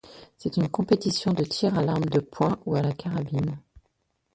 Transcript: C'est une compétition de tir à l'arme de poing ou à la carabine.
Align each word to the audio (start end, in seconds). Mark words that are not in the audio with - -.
C'est 0.35 0.57
une 0.57 0.67
compétition 0.67 1.31
de 1.31 1.43
tir 1.43 1.77
à 1.77 1.83
l'arme 1.83 2.05
de 2.05 2.19
poing 2.21 2.57
ou 2.65 2.73
à 2.75 2.81
la 2.81 2.91
carabine. 2.91 3.59